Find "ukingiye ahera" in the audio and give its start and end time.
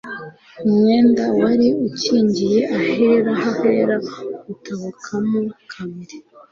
1.87-3.31